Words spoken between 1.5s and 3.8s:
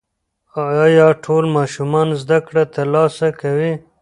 ماشومان زده کړه ترلاسه کوي؟